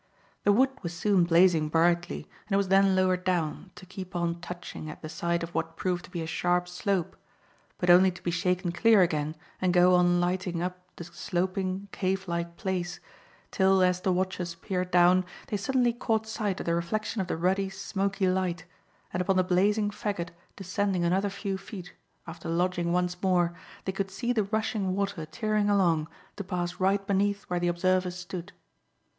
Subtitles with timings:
[0.45, 4.41] The wood was soon blazing brightly, and it was then lowered down, to keep on
[4.41, 7.15] touching at the side of what proved to be a sharp slope,
[7.77, 12.27] but only to be shaken clear again and go on lighting up the sloping, cave
[12.27, 12.99] like place,
[13.51, 17.37] till as the watchers peered down they suddenly caught sight of the reflection of the
[17.37, 18.65] ruddy, smoky light,
[19.13, 21.93] and upon the blazing faggot descending another few feet
[22.25, 23.53] after lodging once more,
[23.85, 26.07] they could see the rushing water tearing along,
[26.37, 28.51] to pass right beneath where the observers stood.